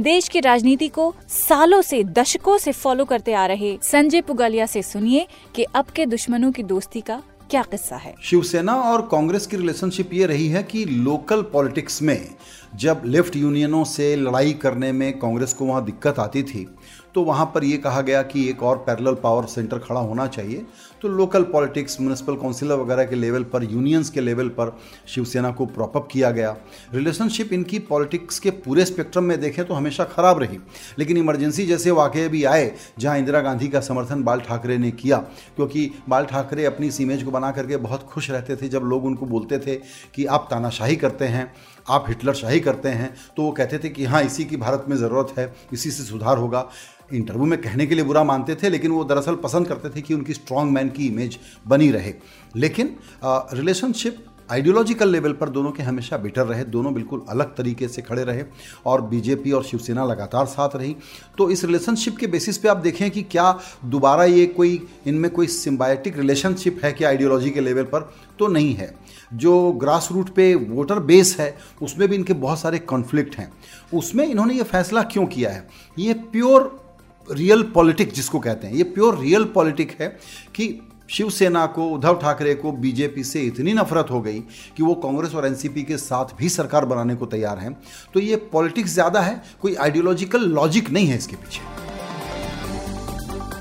देश 0.00 0.28
की 0.28 0.40
राजनीति 0.40 0.88
को 0.88 1.14
सालों 1.28 1.80
से, 1.82 2.02
दशकों 2.04 2.58
से 2.58 2.72
फॉलो 2.72 3.04
करते 3.04 3.32
आ 3.32 3.46
रहे 3.46 3.76
संजय 3.82 4.20
पुगालिया 4.20 4.66
से 4.66 4.82
सुनिए 4.82 5.26
कि 5.54 5.62
अब 5.64 5.86
के 5.86 6.06
दुश्मनों 6.06 6.52
की 6.52 6.62
दोस्ती 6.64 7.00
का 7.00 7.22
क्या 7.50 7.62
किस्सा 7.62 7.96
है। 7.96 8.14
शिवसेना 8.22 8.74
और 8.74 9.02
कांग्रेस 9.10 9.46
की 9.46 9.56
रिलेशनशिप 9.56 10.12
ये 10.12 10.26
रही 10.26 10.48
है 10.48 10.62
कि 10.62 10.84
लोकल 10.84 11.42
पॉलिटिक्स 11.42 12.00
में 12.02 12.28
जब 12.76 13.02
लेफ़्ट 13.04 13.36
यूनियनों 13.36 13.84
से 13.84 14.14
लड़ाई 14.16 14.52
करने 14.52 14.90
में 14.92 15.18
कांग्रेस 15.18 15.52
को 15.52 15.64
वहाँ 15.64 15.84
दिक्कत 15.84 16.18
आती 16.18 16.42
थी 16.42 16.66
तो 17.18 17.22
वहाँ 17.24 17.44
पर 17.54 17.64
ये 17.64 17.76
कहा 17.76 18.00
गया 18.00 18.20
कि 18.22 18.44
एक 18.48 18.62
और 18.62 18.76
पैरेलल 18.78 19.14
पावर 19.14 19.44
सेंटर 19.46 19.78
खड़ा 19.78 20.00
होना 20.00 20.26
चाहिए। 20.26 20.64
तो 21.02 21.08
लोकल 21.08 21.42
पॉलिटिक्स 21.44 22.00
म्यूनसिपल 22.00 22.34
काउंसिलर 22.34 22.74
वगैरह 22.74 23.04
के 23.04 23.16
लेवल 23.16 23.44
पर 23.44 23.64
यूनियंस 23.64 24.10
के 24.10 24.20
लेवल 24.20 24.48
पर 24.50 24.70
शिवसेना 25.08 25.50
को 25.50 25.66
प्रॉपअप 25.68 26.08
किया 26.12 26.30
गया। 26.30 26.54
रिलेशनशिप 26.94 27.52
इनकी 27.52 27.78
पॉलिटिक्स 27.88 28.38
के 28.38 28.50
पूरे 28.58 28.84
स्पेक्ट्रम 28.84 29.24
में 29.24 29.40
देखें 29.40 29.64
तो 29.64 29.74
हमेशा 29.74 30.04
खराब 30.06 30.38
रही। 30.38 30.58
लेकिन 30.98 31.16
इमरजेंसी 31.16 31.66
जैसे 31.66 31.90
वाक़े 31.90 32.28
भी 32.28 32.44
आए, 32.44 32.72
जहाँ 32.98 33.16
इंदिरा 33.18 33.40
गांधी 33.40 33.68
का 33.68 33.80
समर्थन 33.80 34.22
बाल 34.22 34.40
ठाकरे 34.40 34.78
ने 34.78 34.90
किया, 34.92 35.16
क्योंकि 35.56 35.90
बाल 36.08 36.24
ठाकरे 36.24 36.64
अपनी 36.64 36.86
इस 36.86 37.00
इमेज 37.00 37.22
को 37.22 37.30
बना 37.30 37.50
करके 37.50 37.76
बहुत 37.78 38.02
खुश 38.04 38.30
रहते 38.30 38.56
थे 38.56 38.68
जब 38.68 38.84
लोग 38.84 39.04
उनको 39.04 39.26
बोलते 39.26 39.58
थे 39.58 39.76
कि 40.14 40.26
आप 40.26 40.46
तानाशाही 40.50 40.96
करते 40.96 41.24
हैं। 41.26 41.52
आप 41.90 42.04
हिटलर 42.08 42.34
शाही 42.34 42.60
करते 42.60 42.88
हैं 42.90 43.14
तो 43.36 43.42
वो 43.42 43.50
कहते 43.52 43.78
थे 43.78 43.88
कि 43.88 44.04
हाँ 44.04 44.22
इसी 44.22 44.44
की 44.44 44.56
भारत 44.56 44.84
में 44.88 44.96
ज़रूरत 44.96 45.34
है, 45.38 45.52
इसी 45.72 45.90
से 45.90 46.02
सुधार 46.04 46.38
होगा। 46.38 46.68
इंटरव्यू 47.12 47.44
में 47.44 47.60
कहने 47.60 47.86
के 47.86 47.94
लिए 47.94 48.04
बुरा 48.04 48.24
मानते 48.24 48.54
थे, 48.54 48.68
लेकिन 48.68 48.90
वो 48.90 49.04
दरअसल 49.04 49.34
पसंद 49.34 49.68
करते 49.68 49.90
थे 49.90 50.00
कि 50.00 50.14
उनकी 50.14 50.34
स्ट्रॉन्ग 50.34 50.72
मैन 50.72 50.88
की 50.88 51.06
इमेज 51.06 51.38
बनी 51.68 51.90
रहे। 51.90 52.14
लेकिन 52.56 52.96
रिलेशनशिप 53.24 54.24
आइडियोलॉजिकल 54.50 55.08
लेवल 55.08 55.32
पर 55.32 55.48
दोनों 55.48 55.70
के 55.72 55.82
हमेशा 55.82 56.16
बेटर 56.16 56.46
रहे, 56.46 56.64
दोनों 56.64 56.92
बिल्कुल 56.94 57.24
अलग 57.28 57.54
तरीके 57.56 57.88
से 57.88 58.02
खड़े 58.02 58.22
रहे, 58.24 58.44
और 58.86 59.00
बीजेपी 59.02 59.52
और 59.52 59.64
शिवसेना 59.64 60.04
लगातार 60.04 60.46
साथ 60.46 60.76
रही। 60.76 60.94
तो 61.38 61.48
इस 61.50 61.64
रिलेशनशिप 61.64 62.16
के 62.16 62.26
बेसिस 62.26 62.58
पे 62.58 62.68
आप 62.68 62.76
देखें 62.76 63.10
कि 63.10 63.22
क्या 63.22 63.58
दोबारा 63.84 64.24
ये 64.24 64.46
कोई, 64.46 64.80
इनमें 65.06 65.30
कोई 65.30 65.46
सिम्बायोटिक 65.46 66.18
रिलेशनशिप 66.18 66.80
है 66.84 66.92
क्या 66.92 67.08
आइडियोलॉजी 67.08 67.50
के 67.50 67.60
लेवल 67.60 67.84
पर? 67.84 68.10
तो 68.38 68.46
नहीं 68.48 68.74
है। 68.74 68.94
जो 69.32 69.70
ग्रास 69.72 70.08
रूट 70.12 70.28
पे 70.28 70.54
वोटर 70.54 70.98
बेस 71.00 71.36
है, 71.40 71.56
उसमें 71.82 72.08
भी 72.08 72.16
इनके 72.16 72.32
बहुत 72.34 72.58
सारे 72.60 72.78
कॉन्फ्लिक्ट 72.78 73.36
हैं। 73.36 73.52
उसमें 73.94 74.24
इन्होंने 74.26 74.54
ये 74.54 74.62
फैसला 74.64 75.02
क्यों 75.04 75.26
किया 75.26 75.50
है? 75.50 75.66
ये 75.96 76.14
प्योर 76.32 76.76
रियल 77.28 77.62
पॉलिटिक्स 77.74 78.14
जिसको 78.14 78.38
कहते 78.38 78.66
हैं, 78.66 78.74
ये 78.74 78.82
प्योर 78.84 79.18
रियल 79.18 79.44
पॉलिटिक 79.44 79.96
है 80.00 80.08
कि 80.54 80.78
शिवसेना 81.10 81.64
को, 81.66 81.88
उद्धव 81.88 82.16
ठाकरे 82.18 82.54
को 82.54 82.72
बीजेपी 82.74 83.24
से 83.24 83.42
इतनी 83.42 83.72
नफरत 83.72 84.10
हो 84.10 84.20
गई 84.20 84.40
कि 84.76 84.82
वो 84.82 84.94
कांग्रेस 84.94 85.34
और 85.34 85.46
एनसीपी 85.46 85.82
के 85.82 85.96
साथ 85.96 86.36
भी 86.38 86.48
सरकार 86.48 86.84
बनाने 86.84 87.14
को 87.14 87.26
तैयार 87.26 87.58
हैं। 87.58 87.76
तो 88.14 88.20
ये 88.20 88.36
पॉलिटिक्स 88.52 88.90
ज़्यादा 88.90 89.20
है, 89.20 89.42
कोई 89.60 89.74
आइडियोलॉजिकल 89.74 90.48
लॉजिक 90.50 90.90
नहीं 90.90 91.06
है 91.06 91.16
इसके 91.16 91.36
पीछे। 91.36 91.87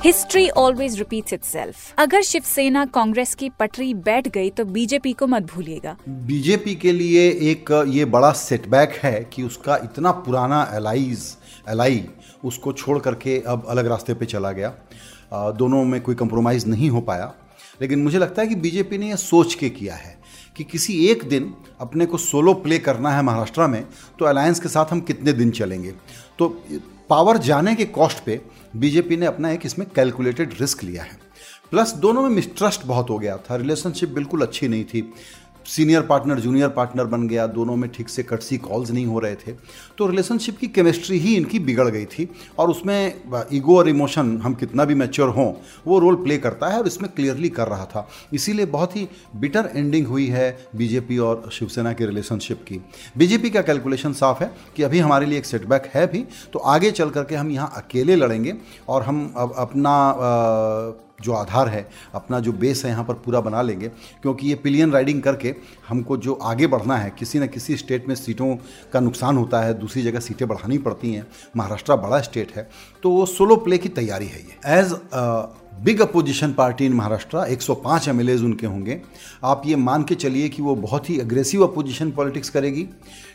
हिस्ट्री 0.04 0.50
ऑलवेज 0.50 0.98
रिपीट्स 0.98 1.34
इटसेल्फ 1.34 1.94
अगर 1.98 2.22
शिवसेना 2.22 2.86
कांग्रेस 2.86 3.34
की 3.36 3.50
पटरी 3.50 3.94
बैठ 3.94 4.28
गई 4.28 4.50
तो 4.50 4.66
बीजेपी 4.66 5.14
को 5.14 5.28
मत 5.28 5.44
भूलिएगा। 5.44 5.96
बीजेपी 6.10 6.76
के 6.76 6.92
लिए 6.92 7.30
एक, 7.52 7.72
ये 7.88 8.06
बड़ा 8.06 8.32
सेटबैक 8.32 9.00
है 9.04 9.30
कि 9.34 9.44
उसका 9.44 9.76
इतना 9.76 10.12
पुराना 10.12 10.62
एलाइज 10.74 11.26
एलाई 11.70 12.04
उसको 12.44 12.74
छोड़ 12.74 13.00
करके 13.00 13.40
अब 13.48 13.66
अलग 13.70 13.88
रास्ते 13.88 14.14
पे 14.14 14.26
चला 14.26 14.52
गया। 14.52 14.74
दोनों 15.34 15.84
में 15.84 16.00
कोई 16.02 16.16
कंप्रोमाइज़ 16.16 16.68
नहीं 16.68 16.90
हो 16.90 17.02
पाया। 17.02 17.34
लेकिन 17.82 18.04
मुझे 18.04 18.18
लगता 18.18 18.42
है 18.42 18.48
कि 18.48 18.56
बीजेपी 18.56 18.98
ने 18.98 19.10
यह 19.10 19.16
सोच 19.16 19.56
के 19.56 19.70
किया 19.70 19.96
है 19.96 20.18
कि 20.58 20.64
किसी 20.64 21.06
एक 21.08 21.24
दिन 21.24 21.54
अपने 21.80 22.06
को 22.06 22.18
सोलो 22.18 22.54
प्ले 22.54 22.80
करना 22.80 23.12
है 23.12 23.22
महाराष्ट्र 23.22 23.68
में 23.68 23.84
तो 24.20 24.26
अलायंस 24.26 24.60
के 24.60 24.70
साथ 24.70 24.86
हम 24.92 25.02
कितने 25.02 25.34
दिन 25.34 25.52
चलेंगे? 25.52 25.94
तो 26.40 26.64
पावर 27.10 27.38
जाने 27.38 27.76
के 27.76 27.86
कॉस्ट 27.86 28.24
पे 28.24 28.42
बीजेपी 28.76 29.18
ने 29.18 29.26
अपना 29.26 29.52
एक 29.52 29.66
इसमें 29.66 29.88
कैलकुलेटेड 29.96 30.54
रिस्क 30.62 30.84
लिया 30.84 31.04
है। 31.04 31.20
प्लस 31.72 31.92
दोनों 31.92 32.22
में 32.22 32.30
मिसट्रस्ट 32.30 32.86
बहुत 32.86 33.10
हो 33.10 33.20
गया 33.20 33.38
था। 33.38 33.56
रिलेशनशिप 33.56 34.10
बिल्कुल 34.10 34.42
अच्छी 34.42 34.68
नहीं 34.68 34.84
थी। 34.86 35.14
सीनियर 35.68 36.02
पार्टनर 36.02 36.40
जूनियर 36.40 36.70
पार्टनर 36.70 37.06
बन 37.06 37.28
गया 37.28 37.46
दोनों 37.48 37.76
में 37.76 37.90
ठीक 37.92 38.10
से 38.10 38.24
कटसी 38.24 38.58
कॉल्स 38.58 38.92
नहीं 38.92 39.06
हो 39.06 39.20
रहे 39.20 39.36
थे। 39.36 39.52
तो 39.98 40.08
रिलेशनशिप 40.08 40.58
की 40.58 40.68
केमिस्ट्री 40.68 41.18
ही 41.20 41.36
इनकी 41.36 41.60
बिगड़ 41.60 41.88
गई 41.90 42.06
थी 42.06 42.28
और 42.60 42.70
उसमें 42.70 43.14
ईगो 43.54 43.78
और 43.78 43.90
इमोशन 43.90 44.38
हम 44.44 44.54
कितना 44.54 44.86
भी 44.86 44.96
मैच्योर 44.96 45.30
हों 45.30 45.52
वो 45.88 46.00
रोल 46.00 46.16
प्ले 46.16 46.38
करता 46.38 46.68
है 46.68 46.80
और 46.80 46.88
इसमें 46.88 47.10
क्लियरली 47.12 47.50
कर 47.50 47.68
रहा 47.68 47.86
था। 47.86 48.08
इसीलिए 48.34 48.66
बहुत 48.68 48.96
ही 48.96 49.08
बिटर 49.36 49.70
एंडिंग 49.76 50.08
हुई 50.08 50.28
है 50.28 50.50
बीजेपी 50.76 51.18
और 51.18 51.50
शिवसेना 51.54 51.94
की 51.94 52.06
रिलेशनशिप 52.06 52.64
की। 52.68 52.82
बीजेपी 53.18 53.50
का 53.50 53.62
कैलकुलेशन 53.62 54.14
साफ़ 54.14 54.44
है 54.44 54.52
कि 54.76 54.84
अभी 54.84 55.00
हमारे 55.00 55.26
लिए 55.26 55.38
एक 55.38 55.46
सेटबैक 55.46 55.90
है 55.94 56.06
भी 56.08 56.26
तो 56.54 56.60
आगे 56.60 56.92
चल 56.92 57.10
करके 57.10 57.36
हम 57.36 57.52
यहाँ 57.52 57.72
अकेले 57.76 58.16
लड़ेंगे 58.16 58.54
और 58.90 59.04
हम 59.04 59.26
अपना 59.36 59.90
आ, 59.90 61.07
जो 61.20 61.34
आधार 61.34 61.68
है, 61.68 61.88
अपना 62.16 62.40
जो 62.40 62.52
बेस 62.54 62.84
है 62.86 62.92
यहाँ 62.92 63.04
पर 63.04 63.14
पूरा 63.16 63.40
बना 63.42 63.62
लेंगे। 63.62 63.88
क्योंकि 64.22 64.48
ये 64.48 64.56
पिलियन 64.58 64.92
राइडिंग 64.92 65.22
करके 65.24 65.56
हमको 65.88 66.18
जो 66.18 66.34
आगे 66.34 66.68
बढ़ना 66.68 66.98
है, 66.98 67.14
किसी 67.20 67.40
न 67.40 67.48
किसी 67.48 67.78
स्टेट 67.78 68.08
में 68.08 68.16
सीटों 68.16 68.56
का 68.94 69.00
नुकसान 69.00 69.38
होता 69.38 69.62
है, 69.62 69.74
दूसरी 69.74 70.04
जगह 70.04 70.20
सीटें 70.20 70.48
बढ़ानी 70.48 70.78
पड़ती 70.80 71.14
हैं। 71.14 71.26
महाराष्ट्र 71.58 71.96
बड़ा 71.98 72.22
स्टेट 72.22 72.52
है 72.56 72.70
तो 73.04 73.10
वो 73.10 73.26
सोलो 73.28 73.56
प्ले 73.58 73.78
की 73.78 73.90
तैयारी 73.92 74.28
है 74.28 74.40
ये। 74.40 74.80
As 74.80 74.94
big 75.84 76.02
opposition 76.02 76.54
party 76.54 76.86
in 76.86 76.94
Maharashtra 76.94 77.46
105 77.54 78.08
M 78.08 78.22
L 78.22 78.30
As 78.30 78.44
उनके 78.44 78.68
होंगे। 78.68 79.02
आप 79.44 79.62
ये 79.66 79.76
मान 79.76 80.04
के 80.04 80.16
चलिए 80.16 80.50
कि 80.50 80.62
वो 80.62 80.76
बहुत 80.76 81.10
ही 81.10 81.20
अग्रेसिव 81.20 81.66
अपोजिशन 81.68 82.12
पॉलिटिक्स 82.12 82.50
करेगी। 82.50 82.88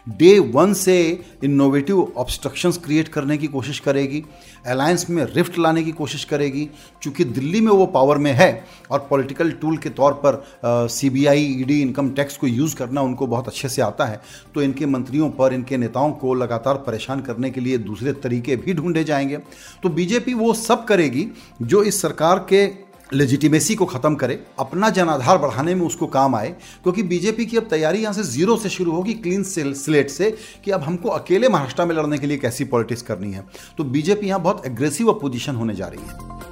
डे 0.09 0.39
वन 0.39 0.73
से 0.73 1.25
इनोवेटिव 1.45 2.13
ऑब्स्ट्रक्शंस 2.17 2.77
क्रिएट 2.77 3.09
करने 3.09 3.37
की 3.39 3.47
कोशिश 3.47 3.79
करेगी। 3.79 4.23
अलायंस 4.67 5.07
में 5.11 5.25
रिफ्ट 5.25 5.59
लाने 5.59 5.83
की 5.83 5.93
कोशिश 5.93 6.25
करेगी। 6.25 6.69
क्योंकि 7.03 7.25
दिल्ली 7.25 7.61
में 7.61 7.73
वो 7.73 7.87
पावर 7.87 8.19
में 8.19 8.33
है 8.33 8.65
और 8.91 9.07
पॉलिटिकल 9.11 9.51
टूल 9.51 9.77
के 9.77 9.91
तौर 9.91 10.13
पर 10.25 10.45
C 10.89 11.11
B 11.11 11.27
I 11.27 11.45
E 11.45 11.65
D 11.65 11.81
income 11.83 12.11
tax 12.11 12.37
को 12.37 12.47
यूज़ 12.47 12.77
करना 12.77 13.01
उनको 13.01 13.27
बहुत 13.27 13.49
अच्छे 13.49 13.69
से 13.69 13.83
आता 13.83 14.05
है। 14.05 14.21
तो 14.55 14.63
इनके 14.63 14.87
मंत्रियों 14.87 15.31
पर, 15.31 15.55
इनके 15.55 15.77
नेताओं 15.77 16.13
को 16.13 16.35
लगातार 16.35 16.75
परेशान 16.77 17.21
करने 17.21 17.51
के 17.51 17.61
लिए 17.61 17.79
दूसरे 17.79 18.13
तरीके 18.13 18.57
भी 18.57 18.75
ढूंढे 18.75 19.05
जाएँगे। 19.05 19.37
तो 19.83 19.89
बीजेपी 19.89 20.35
वो 20.35 20.53
सब 20.55 20.85
करेगी 20.85 21.29
जो 21.63 21.83
इस 21.83 22.03
सरकार 22.03 22.32
के 22.41 22.93
लेजिटिमेसी 23.13 23.75
को 23.75 23.87
ख़त्म 23.87 24.15
करे, 24.15 24.39
अपना 24.59 24.89
जनाधार 24.91 25.39
बढ़ाने 25.39 25.75
में 25.75 25.85
उसको 25.87 26.07
काम 26.07 26.35
आए, 26.37 26.49
क्योंकि 26.83 27.03
बीजेपी 27.03 27.47
की 27.47 27.57
अब 27.57 27.67
तैयारी 27.71 27.99
यहाँ 27.99 28.13
से 28.13 28.23
ज़ीरो 28.23 28.57
से 28.57 28.69
शुरू 28.69 28.93
होगी 28.93 29.15
क्लीन 29.15 29.43
स्लेट 29.45 30.11
से, 30.11 30.31
कि 30.65 30.71
अब 30.71 30.83
हमको 30.83 31.09
अकेले 31.09 31.49
महाराष्ट्र 31.49 31.85
में 31.85 31.95
लड़ने 31.95 32.19
के 32.19 32.27
लिए 32.27 32.39
कैसी 32.39 32.65
पॉलिटिक्स 32.65 33.03
करनी 33.03 33.33
है। 33.33 33.45
तो 33.79 33.85
बीजेपी 33.85 34.27
यहाँ 34.27 34.41
बहुत 34.41 34.67
एग्रेसिव 34.67 35.13
अपोजिशन 35.13 35.57
होने 35.57 35.75
जा 35.75 35.87
रही 35.87 36.01
है। 36.01 36.52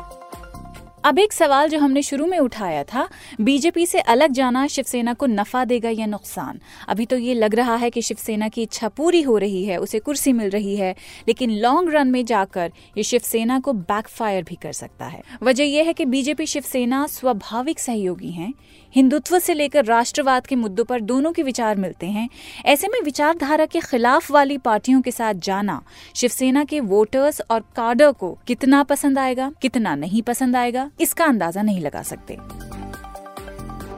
अब 1.04 1.18
एक 1.18 1.32
सवाल 1.32 1.68
जो 1.68 1.78
हमने 1.78 2.02
शुरू 2.02 2.26
में 2.26 2.38
उठाया 2.38 2.84
था, 2.84 3.08
बीजेपी 3.40 3.86
से 3.86 4.00
अलग 4.00 4.32
जाना 4.32 4.66
शिवसेना 4.66 5.14
को 5.14 5.26
नफा 5.26 5.64
देगा 5.64 5.90
या 5.90 6.06
नुकसान? 6.06 6.60
अभी 6.88 7.06
तो 7.06 7.16
ये 7.16 7.34
लग 7.34 7.54
रहा 7.54 7.76
है 7.76 7.90
कि 7.90 8.02
शिवसेना 8.02 8.48
की 8.48 8.62
इच्छा 8.62 8.88
पूरी 8.88 9.22
हो 9.22 9.38
रही 9.38 9.64
है, 9.64 9.76
उसे 9.76 9.98
कुर्सी 9.98 10.32
मिल 10.32 10.50
रही 10.50 10.76
है, 10.76 10.94
लेकिन 11.28 11.50
लॉन्ग 11.50 11.94
रन 11.94 12.08
में 12.08 12.24
जाकर 12.24 12.72
ये 12.96 13.02
शिवसेना 13.02 13.58
को 13.60 13.72
बैकफायर 13.72 14.42
भी 14.42 14.54
कर 14.54 14.72
सकता 14.72 15.06
है। 15.06 15.22
वजह 15.42 15.64
यह 15.64 15.84
है 15.84 15.92
कि 15.92 16.04
बीजेपी 16.04 16.46
शिवसेना 16.46 17.06
स्वाभाविक 17.06 17.80
सहयोगी 17.80 18.30
हैं 18.30 18.52
हिंदुत्व 18.94 19.38
से 19.38 19.54
लेकर 19.54 19.84
राष्ट्रवाद 19.84 20.46
के 20.46 20.56
मुद्दों 20.56 20.84
पर 20.84 21.00
दोनों 21.00 21.32
के 21.32 21.42
विचार 21.42 21.76
मिलते 21.76 22.06
हैं। 22.06 22.28
ऐसे 22.64 22.88
में 22.88 23.00
विचारधारा 23.02 23.66
के 23.66 23.80
खिलाफ 23.80 24.30
वाली 24.30 24.58
पार्टियों 24.58 25.00
के 25.00 25.10
साथ 25.10 25.34
जाना, 25.34 25.80
शिवसेना 26.14 26.64
के 26.64 26.80
वोटर्स 26.80 27.40
और 27.50 27.60
कार्डर 27.76 28.12
को 28.12 28.36
कितना 28.46 28.82
पसंद 28.82 29.18
आएगा, 29.18 29.52
कितना 29.62 29.94
नहीं 29.94 30.22
पसंद 30.22 30.56
आएगा, 30.56 30.90
इसका 31.00 31.24
अंदाज़ा 31.24 31.62
नहीं 31.62 31.80
लगा 31.80 32.02
सकते। 32.02 32.38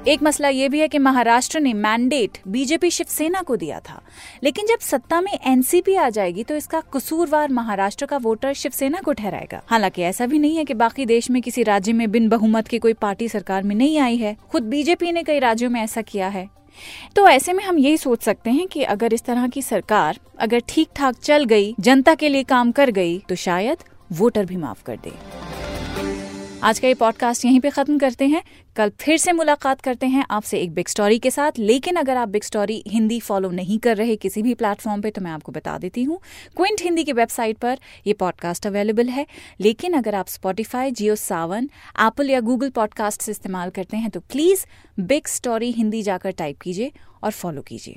एक 0.09 0.23
मसला 0.23 0.49
ये 0.49 0.69
भी 0.69 0.81
है 0.81 0.87
कि 0.89 0.99
महाराष्ट्र 0.99 1.61
ने 1.61 1.73
मैंडेट 1.73 2.39
बीजेपी 2.49 2.91
शिवसेना 2.91 3.43
को 3.43 3.57
दिया 3.57 3.79
था। 3.81 4.01
लेकिन 4.43 4.67
जब 4.67 4.79
सत्ता 4.79 5.21
में 5.21 5.33
एनसीपी 5.47 5.95
आ 5.95 6.09
जाएगी 6.09 6.45
तो 6.45 6.57
इसका 6.57 6.81
कसूरवार 6.95 7.51
महाराष्ट्र 7.51 8.07
का 8.07 8.17
वोटर 8.17 8.53
शिवसेना 8.53 9.01
को 9.01 9.13
ठहराएगा। 9.13 9.63
हालाँकि 9.67 10.03
ऐसा 10.03 10.27
भी 10.27 10.39
नहीं 10.39 10.57
है 10.57 10.65
कि 10.65 10.75
बाकी 10.75 11.07
देश 11.07 11.31
में 11.31 11.41
किसी 11.43 11.63
राज्य 11.63 11.93
में 11.93 12.11
बिन 12.11 12.29
बहुमत 12.29 12.69
की 12.69 12.79
कोई 12.79 12.93
पार्टी 12.93 13.29
सरकार 13.29 13.63
में 13.63 13.75
नहीं 13.77 13.99
आई 13.99 14.17
है। 14.17 14.37
खुद 14.51 14.63
बीजेपी 14.63 15.13
ने 15.13 15.23
कई 15.23 15.39
राज्यों 15.39 15.71
में 15.71 15.81
ऐसा 15.81 16.03
किया 16.03 16.29
है। 16.29 16.49
तो 17.17 17.29
ऐसे 17.29 17.53
में 17.53 17.65
हम 17.65 17.79
यही 17.79 17.97
सोच 17.97 18.23
सकते 18.23 18.51
हैं 18.51 18.67
कि 18.69 18.83
अगर 18.83 19.15
इस 19.15 19.25
तरह 19.25 19.47
की 19.49 19.63
सरकार 19.63 20.19
अगर 20.39 20.63
ठीक 20.69 20.89
ठाक 20.97 21.15
चल 21.15 21.45
गई, 21.45 21.75
जनता 21.81 22.15
के 22.15 22.29
लिए 22.29 22.43
काम 22.43 22.73
कर 22.73 22.91
गई 22.91 23.19
तो 23.19 23.35
शायद 23.35 23.85
वोटर 24.13 24.45
भी 24.45 24.57
माफ़ 24.57 24.83
कर 24.83 24.97
दे। 24.97 25.13
आज 26.63 26.79
का 26.79 26.89
ये 26.89 26.95
पॉडकास्ट 26.95 27.45
यहीं 27.45 27.61
पे 27.61 27.71
खत्म 27.71 27.99
करते 27.99 28.27
हैं। 28.27 28.43
कल 28.77 28.91
फिर 29.01 29.17
से 29.17 29.33
मुलाकात 29.33 29.81
करते 29.81 30.07
हैं 30.07 30.25
आपसे 30.31 30.59
एक 30.61 30.73
बिग 30.75 30.89
स्टोरी 30.89 31.19
के 31.19 31.31
साथ। 31.31 31.53
लेकिन 31.59 31.97
अगर 31.97 32.17
आप 32.17 32.29
बिग 32.29 32.43
स्टोरी 32.43 32.83
हिंदी 32.89 33.19
फॉलो 33.21 33.51
नहीं 33.51 33.79
कर 33.79 33.97
रहे 33.97 34.17
किसी 34.17 34.43
भी 34.43 34.55
प्लेटफॉर्म 34.55 35.01
पे 35.03 35.11
तो 35.11 35.21
मैं 35.21 35.31
आपको 35.31 35.53
बता 35.53 35.79
देती 35.79 36.03
हूँ। 36.03 36.19
क्विंट 36.57 36.83
हिंदी 36.83 37.05
की 37.05 37.13
वेबसाइट 37.13 37.59
पर 37.59 37.79
यह 38.07 38.15
पॉडकास्ट 38.19 38.67
अवेलेबल 38.67 39.09
है। 39.09 39.27
लेकिन 39.61 39.93
अगर 39.93 40.15
आप 40.15 40.29
स्पॉटिफाई 40.29 40.91
जियो 40.91 41.17
सावन 41.17 41.71
एप्पल 42.01 42.31
या 42.31 42.41
गूगल 42.41 42.71
पॉडकास्ट 42.71 43.29
इस्तेमाल 43.29 43.71
करते 43.71 43.97
हैं 43.97 44.11
तो 44.11 44.21
प्लीज़ 44.21 44.65
बिग 45.01 45.27
स्टोरी 45.27 45.71
हिंदी 45.73 46.03
जाकर 46.03 46.31
टाइप 46.31 46.61
कीजिए 46.61 46.93
और 47.25 47.31
फॉलो 47.31 47.63
कीजिए। 47.63 47.97